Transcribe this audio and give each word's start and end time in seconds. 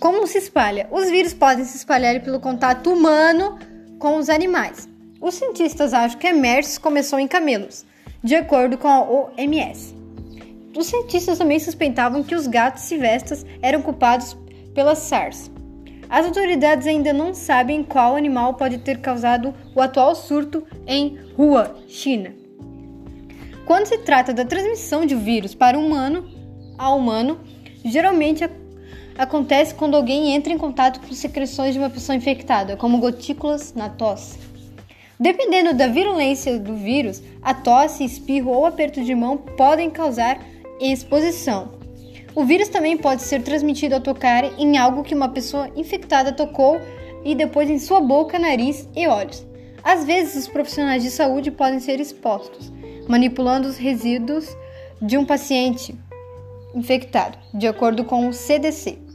Como 0.00 0.28
se 0.28 0.38
espalha? 0.38 0.86
Os 0.92 1.10
vírus 1.10 1.34
podem 1.34 1.64
se 1.64 1.76
espalhar 1.76 2.20
pelo 2.20 2.38
contato 2.38 2.92
humano 2.92 3.58
com 3.98 4.16
os 4.16 4.28
animais. 4.28 4.88
Os 5.20 5.34
cientistas 5.34 5.92
acham 5.92 6.18
que 6.18 6.26
a 6.28 6.32
MERS 6.32 6.78
começou 6.78 7.18
em 7.18 7.26
camelos, 7.26 7.84
de 8.22 8.36
acordo 8.36 8.78
com 8.78 8.86
a 8.86 9.00
OMS. 9.00 9.96
Os 10.76 10.86
cientistas 10.86 11.38
também 11.38 11.58
suspeitavam 11.58 12.22
que 12.22 12.36
os 12.36 12.46
gatos 12.46 12.84
silvestres 12.84 13.44
eram 13.60 13.82
culpados 13.82 14.36
pela 14.72 14.94
SARS. 14.94 15.50
As 16.08 16.24
autoridades 16.24 16.86
ainda 16.86 17.12
não 17.12 17.34
sabem 17.34 17.82
qual 17.82 18.14
animal 18.14 18.54
pode 18.54 18.78
ter 18.78 19.00
causado 19.00 19.52
o 19.74 19.82
atual 19.82 20.14
surto 20.14 20.64
em 20.86 21.18
Wuhan, 21.36 21.74
China. 21.88 22.32
Quando 23.66 23.86
se 23.86 23.98
trata 23.98 24.32
da 24.32 24.44
transmissão 24.44 25.04
de 25.04 25.16
vírus 25.16 25.56
para 25.56 25.76
humano 25.76 26.30
a 26.78 26.94
humano, 26.94 27.40
geralmente 27.84 28.44
acontece 29.18 29.74
quando 29.74 29.96
alguém 29.96 30.34
entra 30.34 30.52
em 30.52 30.56
contato 30.56 31.00
com 31.00 31.12
secreções 31.12 31.74
de 31.74 31.78
uma 31.80 31.90
pessoa 31.90 32.14
infectada, 32.14 32.76
como 32.76 32.98
gotículas 32.98 33.74
na 33.74 33.88
tosse. 33.88 34.38
Dependendo 35.18 35.74
da 35.74 35.88
virulência 35.88 36.58
do 36.60 36.76
vírus, 36.76 37.20
a 37.42 37.52
tosse, 37.52 38.04
espirro 38.04 38.52
ou 38.52 38.64
aperto 38.64 39.02
de 39.02 39.14
mão 39.16 39.36
podem 39.36 39.90
causar 39.90 40.38
exposição. 40.80 41.76
O 42.36 42.44
vírus 42.44 42.68
também 42.68 42.96
pode 42.96 43.22
ser 43.22 43.42
transmitido 43.42 43.96
ao 43.96 44.00
tocar 44.00 44.44
em 44.58 44.78
algo 44.78 45.02
que 45.02 45.14
uma 45.14 45.28
pessoa 45.28 45.68
infectada 45.74 46.30
tocou 46.30 46.80
e 47.24 47.34
depois 47.34 47.68
em 47.68 47.80
sua 47.80 48.00
boca, 48.00 48.38
nariz 48.38 48.88
e 48.94 49.08
olhos. 49.08 49.44
Às 49.82 50.04
vezes, 50.04 50.44
os 50.44 50.48
profissionais 50.48 51.02
de 51.02 51.10
saúde 51.10 51.50
podem 51.50 51.80
ser 51.80 51.98
expostos, 51.98 52.72
manipulando 53.08 53.66
os 53.66 53.76
resíduos 53.76 54.56
de 55.02 55.18
um 55.18 55.24
paciente 55.24 55.96
infectado, 56.74 57.38
de 57.52 57.66
acordo 57.66 58.04
com 58.04 58.28
o 58.28 58.32
CDC. 58.32 59.07